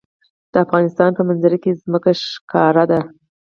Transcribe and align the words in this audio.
د 0.51 0.53
افغانستان 0.65 1.09
په 1.17 1.21
منظره 1.27 1.57
کې 1.63 1.79
ځمکه 1.83 2.11
ښکاره 2.31 2.83
ده. 2.91 2.99